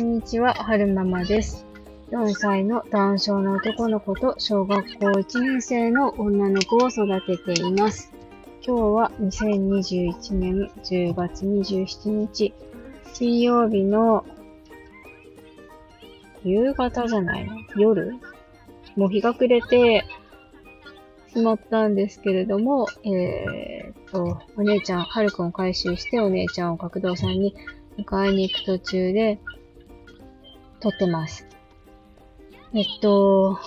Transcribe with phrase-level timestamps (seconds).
[0.00, 1.66] んにちは、はるままです。
[2.10, 8.10] 4歳の男性の男の子と小学校1年生の女の子を育てています。
[8.66, 12.54] 今日は2021年10月27日、
[13.12, 14.24] 水曜日の
[16.44, 18.14] 夕方じゃないの夜？
[18.96, 20.06] もう日が暮れて
[21.28, 27.54] しまったんですけれども、えー、っと、お姉ちゃん、はるくんを回収してお姉ちゃんを学童さんに
[27.98, 29.38] 迎えに行く途中で
[30.80, 31.46] 撮ってます。
[32.72, 33.58] えっと、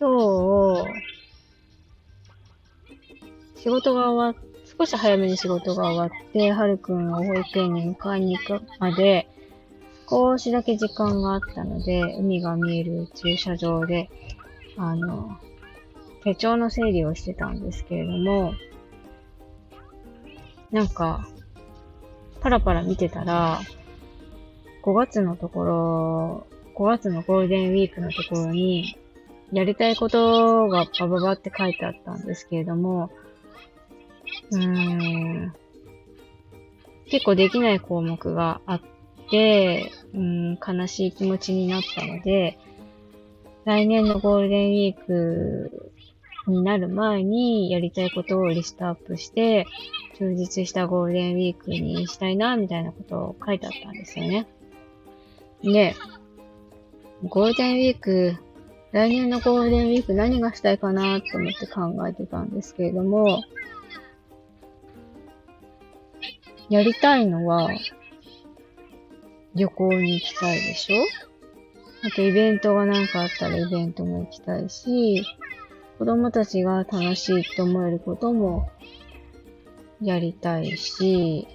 [0.00, 1.04] 今日、
[3.60, 4.42] 仕事が終わ、
[4.78, 9.28] 少し早めに仕事が終わって、はるくんを保育園に迎えに行くまで、
[10.08, 14.10] 少しだけ時間があったので、海が見える駐車場で、
[14.76, 15.38] あの、
[16.22, 18.54] 手帳の整理をしてたんですけれども、
[20.70, 21.28] なんか、
[22.40, 23.60] パラパラ見てたら、
[24.84, 26.46] 5月のところ、
[26.76, 28.98] 5月のゴールデンウィークのところに、
[29.50, 33.10] やりたいことがバババって書いてあったんですけれども、
[34.50, 35.54] うーん、
[37.06, 38.80] 結構できない項目があっ
[39.30, 42.58] て、うん、悲しい気持ちになったので、
[43.64, 45.92] 来年のゴールデンウィーク
[46.46, 49.66] になる前にやりたいことをリストアップして、
[50.18, 54.46] 充実したゴールデンウィークにしたいな、みたいなことを書いてあったんですよね。
[55.64, 55.96] で、
[57.24, 58.36] ゴールデンウィーク、
[58.92, 63.42] 来年のゴールデンウィーク何がしたいかなと思って考えてたんですけれども、
[66.68, 67.70] やりたいのは、
[69.54, 70.96] 旅行に行きたいでしょ？
[72.06, 75.24] あとイベントがなんかあったらイベントも行きたいし、
[75.98, 78.68] 子供たちが楽しいって思えることも
[80.02, 81.46] やりたいし、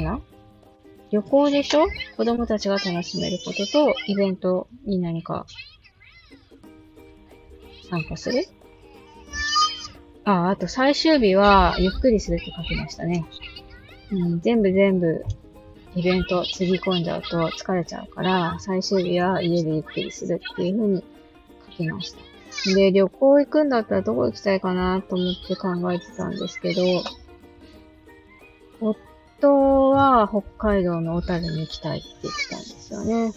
[0.00, 0.20] な？
[1.10, 1.86] 旅行でしょ？
[2.16, 5.46] 子供たちが楽しめることと、イベントに何か
[7.90, 8.44] 参加する？
[10.24, 13.24] あ、あと最終日はゆっくりするって書きましたね。
[14.10, 15.24] うん、全部全部
[15.94, 21.04] イベントつぎ込んじゃうと疲れちゃうから、最終日は家でゆっくりするっていう風に
[21.70, 22.74] 書きました。
[22.74, 26.82] で、旅行行くんだったらどこ行きたいかなと思って考えてたんですけど、
[29.38, 33.32] 夫は北海道の小樽に行きたいって言ってたんですよね。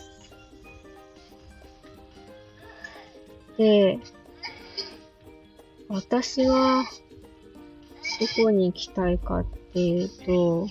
[3.57, 3.99] で、
[5.89, 6.83] 私は
[8.37, 10.67] どこに行きたいかっていうと、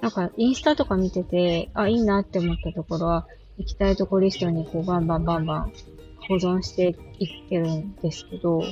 [0.00, 3.26] なんかインスタとか見てて、あ、いいなって思ったところは、
[3.58, 5.72] 行きたいとこリストにこうバンバンバンバン
[6.28, 8.62] 保存していってるんですけど、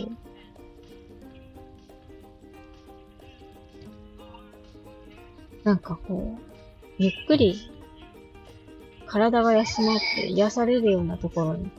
[5.65, 6.43] なんかこう、
[6.99, 7.71] ゆっくり
[9.07, 11.71] 体が休まって癒されるようなところに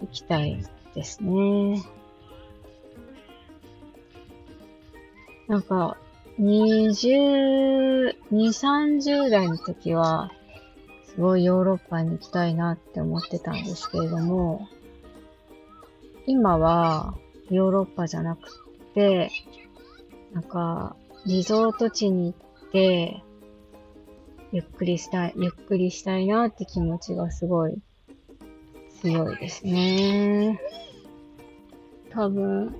[0.00, 0.64] 行きたい
[0.94, 1.82] ですね。
[5.48, 5.96] なんか、
[6.38, 10.30] 20、2、30代の時は、
[11.06, 14.68] すごいヨーロッパに行きたいなって思ってたんですけれども、
[16.26, 17.14] 今は
[17.50, 18.48] ヨーロッパじゃなく
[18.94, 19.30] て、
[20.32, 20.94] なんか、
[21.26, 23.22] リゾート地に行って、
[24.52, 27.78] ゆっくりしたい、ゆっくりしたいなって気持ちがすごい
[29.00, 30.60] 強いですね。
[32.10, 32.74] 多分、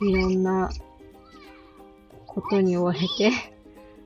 [0.00, 0.70] いろんな
[2.26, 3.32] ことに追われて、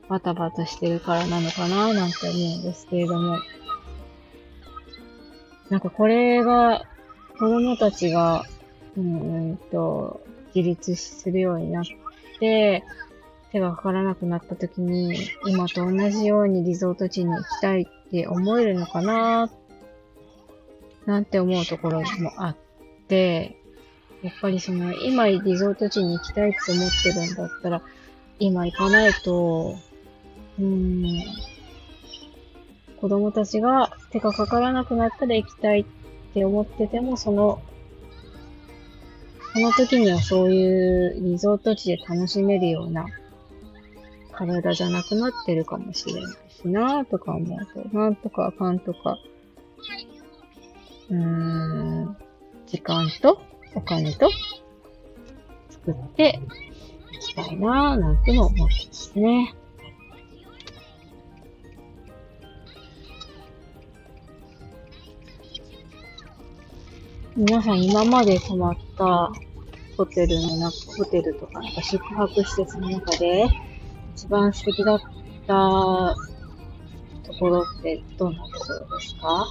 [0.07, 3.37] バタバタしてるからなのかななんて思うんですけれども。
[5.69, 6.83] なんかこれが、
[7.37, 8.43] 子供たちが、
[8.97, 10.21] うん、うんと、
[10.55, 11.83] 自立するようになっ
[12.39, 12.83] て、
[13.51, 19.49] 手がかからなくなった時に、今と同じようにリゾート地に行きたいって思えるのかな
[21.05, 22.05] なんて思うところも
[22.37, 22.55] あっ
[23.07, 23.57] て、
[24.21, 27.81] やっぱりその、今リゾート地に行きたいって思ってるんだったら、
[28.37, 29.75] 今行かないと、
[30.59, 31.23] うーん、
[32.99, 35.85] 子供たちが手がかからなくなったら行きたいっ
[36.33, 37.61] て思ってても、その、
[39.53, 43.05] その時にはそういうリゾート地で楽しめるような
[44.39, 49.17] 体じゃなくなってるかもしれないしなとか思うと、なんとかあかんとか、
[51.09, 52.17] うーん、
[52.65, 53.41] 時間と
[53.75, 54.29] お金と
[55.69, 56.39] 作って
[57.11, 59.55] いきたいなぁなんても思ってますね。
[67.35, 69.31] 皆さん今まで泊まった
[69.97, 73.45] ホテルの中、ホテルとか、なんか宿泊施設の中で、
[74.15, 74.99] 一番素敵だっ
[75.47, 76.15] た
[77.23, 79.45] ところってどんなところですか？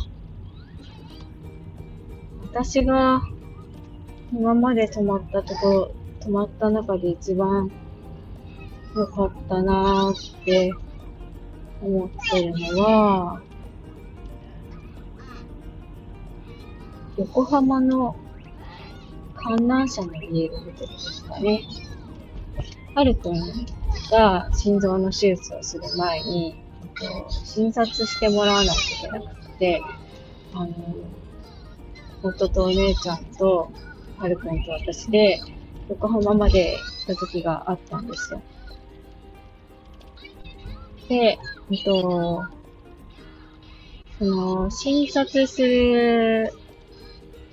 [2.50, 3.22] 私が
[4.32, 7.70] 今まで泊まったところ、泊まった中で一番
[8.94, 10.72] 良かったなーって
[11.82, 13.42] 思ってるのは、
[17.16, 18.16] 横浜の
[19.34, 21.62] 観覧車の見えるホテルですかね。
[22.98, 23.34] はるくん
[24.10, 26.56] が心臓の手術をする前に、
[27.44, 29.80] 診察してもらわないといけなくて、
[30.52, 30.72] あの、
[32.24, 33.70] 夫とお姉ちゃんと、
[34.16, 35.38] はるくんと私で、
[35.88, 36.72] 横浜まで
[37.06, 38.42] 行った時があったんですよ。
[41.08, 41.38] で、
[41.70, 42.42] えっと、
[44.18, 46.52] その、診察する、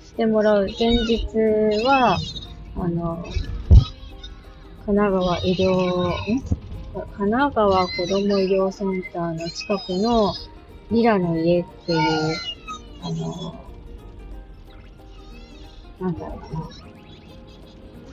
[0.04, 1.24] してもらう前日
[1.84, 2.18] は、
[2.74, 3.24] あの、
[4.86, 6.40] 神奈川医療、ん
[6.94, 10.32] 神奈川子ども医療センターの近くの
[10.92, 11.98] リラの家っていう、
[13.02, 13.66] あの、
[15.98, 16.68] なんだろうな。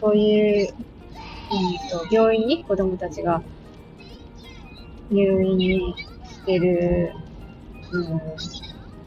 [0.02, 3.44] そういう、うんと、病院に子供たちが
[5.12, 5.94] 入院
[6.26, 7.14] してる、
[7.92, 8.20] うん、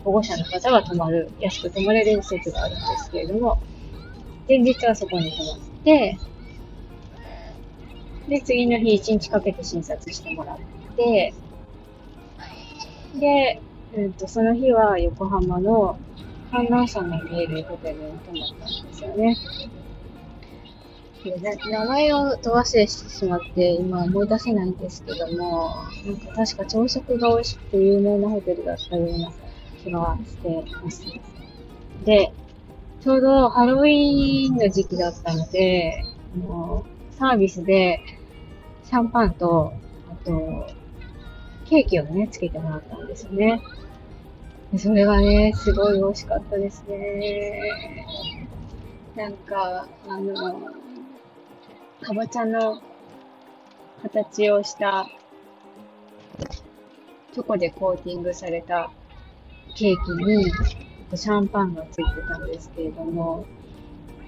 [0.05, 3.59] 保護者の方が泊まる、安く泊まれる施設があるんですけれども、
[4.49, 6.17] 前日はそこに泊まって、
[8.29, 10.59] で、次の日1日かけて診察してもらっ
[10.97, 11.35] て、
[13.19, 13.61] で、
[13.97, 15.99] うんと、その日は横浜の
[16.51, 19.37] 観覧車の見えるホテルに泊まったんですよね。
[21.71, 25.71] 名前を飛ばしてしまって今思い出せないんですけども、
[26.05, 29.33] なんか確か朝食が美味しくて有名なホテルだったような
[29.83, 31.05] 気がしてます。
[32.05, 32.33] で、
[33.01, 36.05] ちょうどハロウィーンの時期だったので、
[36.37, 36.85] あの
[37.19, 38.01] サービスで
[38.89, 39.73] シャンパンと、
[40.09, 40.67] あと、
[41.65, 43.61] ケーキをね、つけてもらったんですよね。
[44.79, 48.07] それがね、すごい美味しかったですね。
[49.17, 50.35] なんか、あの、
[52.01, 52.81] かぼちゃの
[54.03, 55.09] 形をした
[57.33, 58.91] チョコでコーティングされた
[59.75, 60.45] ケーキに
[61.15, 63.47] シャンパンがついてたんですけれども、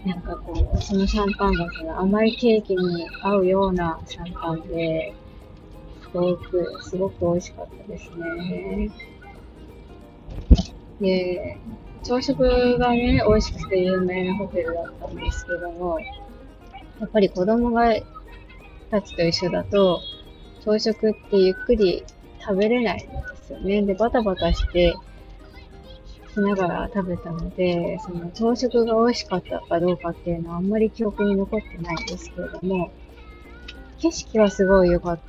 [0.04, 5.14] なんかこう、そのシャンパンがその甘いケーキに合うようなシャンパンで、
[6.00, 8.90] すごく、すごく美味しかったですね。
[11.00, 11.58] で、
[12.02, 17.94] 朝食がね、美味しくて有名なホテルだったんですけども、やっぱり子供が
[18.90, 20.00] たちと一緒だと、
[20.64, 22.04] 朝食ってゆっくり
[22.40, 23.06] 食べれないんで
[23.42, 23.82] すよね。
[23.82, 24.94] で、バタバタして
[26.38, 32.92] しながら食べたので、その朝食が美味しかったかどうかっていうのはあんまり記憶に残ってないんですけれども、
[33.98, 35.20] 景色はすごい良かっ、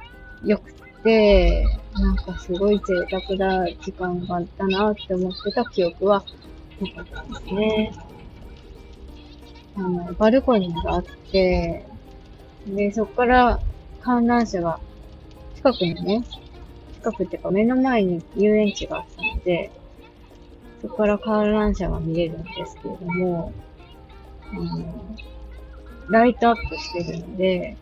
[0.46, 0.72] 良く
[1.04, 6.24] て、なんかすごい贅沢な時間があったなって思ってた記憶は
[6.80, 7.92] 良かったですね。
[9.78, 11.86] あの、バルコニーがあって、
[12.68, 13.60] で、そこから
[14.02, 14.80] 観覧車が
[15.56, 16.24] 近くにね、
[17.02, 19.72] 近くっていうか目の前に遊園地があったので、
[20.82, 23.54] そこから観覧車が見れるんですけれども、
[24.52, 25.16] あの、
[26.10, 27.78] ライトアップしてるので、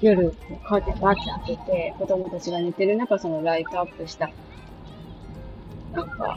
[0.00, 0.32] 夜、
[0.64, 4.30] カーテンバーって開けて、子供たちが寝てる中、そのライトアップした、
[5.92, 6.36] なんか、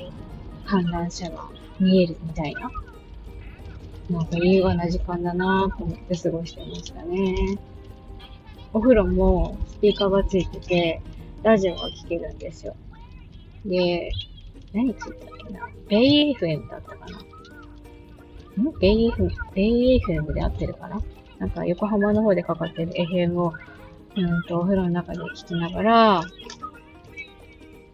[0.65, 2.71] 観覧車が見えるみたいな。
[4.09, 7.59] なんか優雅な時間だなぁと思って過ごしてましたね。
[8.73, 11.01] お風呂もスピーカーがついてて、
[11.43, 12.75] ラジオが聴けるんですよ。
[13.65, 14.11] で、
[14.73, 15.13] 何ついたっ
[15.47, 15.69] けな？
[15.89, 17.05] ベイ FM だったか
[18.57, 18.63] な？
[18.63, 18.71] ん？
[18.79, 21.01] ベイ FM、ベイ FM で合ってるかな？
[21.39, 23.53] なんか横浜の方でかかってる FM を、
[24.15, 26.23] うんと、お風呂の中で聞きながら、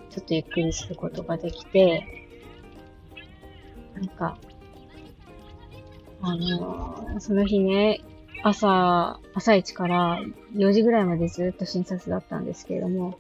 [0.10, 2.04] ちょっとゆっくりすることができて、
[3.96, 4.38] なんか、
[6.22, 8.02] あのー、その日ね、
[8.44, 10.20] 朝、朝一から
[10.56, 13.18] 4時ぐらいまでずっと診察だったんですけれども、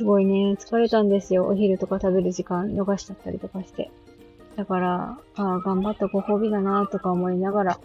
[0.00, 1.46] すごいね、疲れたんですよ。
[1.46, 3.90] お昼とか食べる時間逃しちゃったりとかして。
[4.56, 7.80] だから、ああ、頑張ったご褒美だなとか思いながら過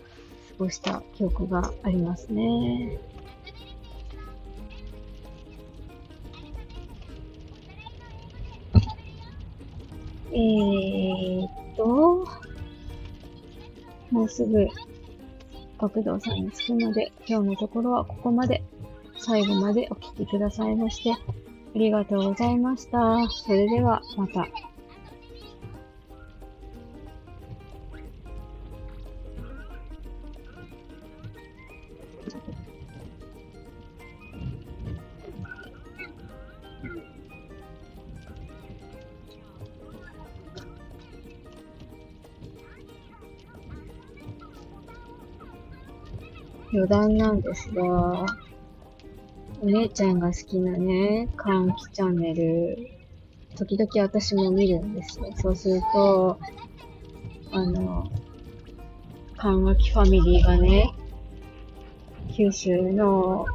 [0.58, 2.98] ごした記憶がありますね。
[10.32, 12.26] えーっと、
[14.10, 14.66] もうすぐ
[15.80, 18.64] 学童さんに着くので、今日のところはここまで。
[19.18, 21.10] 最後までお聴きくださいまして、
[21.76, 23.28] ありがとうございました。
[23.28, 24.48] それではまた。
[46.72, 48.26] 余談なんですが、
[49.66, 52.88] お姉ちゃんが好きなね、歓喜チャンネル、
[53.56, 55.26] 時々私も見るんですよ。
[55.38, 56.38] そうすると、
[57.52, 58.08] あの、
[59.36, 60.94] 歓喜ファミリーがね、
[62.32, 63.48] 九州の、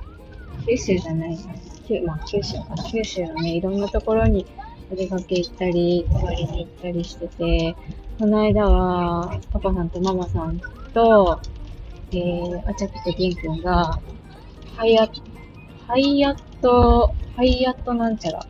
[0.66, 1.54] 九州じゃないな、
[1.86, 4.44] 九まあ九州か、九州のね、いろんなところに
[4.90, 7.76] お出かけ行ったり、泊まりに行ったりしてて、
[8.18, 10.60] この間は、パパさんとママさん
[10.92, 11.40] と、
[12.10, 14.00] えー、あちゃくとぎんくんが、
[14.74, 15.30] ハイアット、
[15.90, 18.46] ハイアット、ハイアットなんちゃら。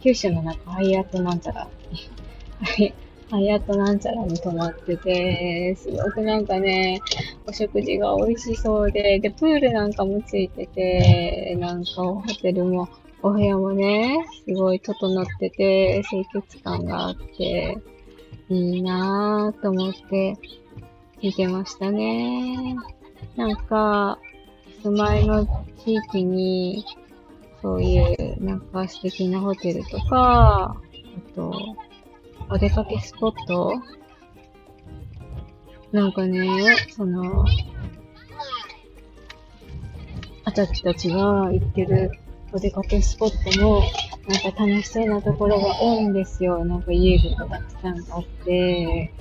[0.00, 1.68] 九州の中、ハイアットなんちゃら。
[3.30, 7.00] ハイアットなんちゃらに泊まってて、すごくなんかね、
[7.46, 12.88] お食事が美味しそうで、で、プールなんかもついてて、なんかホテルも、
[13.22, 17.78] お部屋もね、すごい整ってて、清潔感があって、
[18.50, 20.36] いいなぁと思って
[21.22, 22.74] 見てましたね。
[23.36, 24.18] なんか、
[24.82, 25.46] 住まいの
[25.84, 26.84] 地域に、
[27.60, 31.52] そういうなんか素敵なホテルとか、あと、
[32.50, 33.74] お出かけスポット
[35.90, 37.46] なんかね、その、
[40.44, 42.10] あたちたちが行ってる
[42.52, 43.82] お出かけスポットも、
[44.28, 46.62] なんか楽しそうなところが多いんですよ。
[46.64, 49.12] なんか遊具がたくさんあって、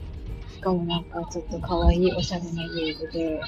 [0.54, 3.42] しかもなんかちょっと可愛いおしゃれな遊具で、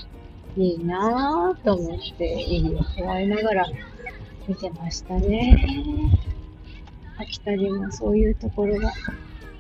[0.60, 3.66] いいなぁと思って、いいを加えながら
[4.46, 5.56] 見てましたね。
[7.18, 8.92] 秋田にもそういうところが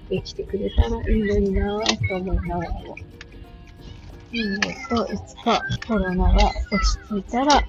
[0.09, 2.95] できてくれたらいいのになぁと思いながらも。
[4.33, 7.63] いいのと、いつかコロナが落ち着いたら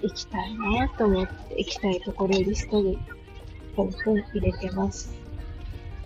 [0.00, 2.98] 行きたいなと思って行きたいところリストに
[3.74, 5.12] ポンポン入れてます。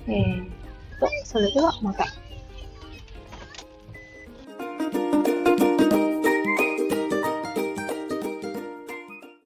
[0.09, 0.51] えー
[0.99, 2.22] と、それではまた。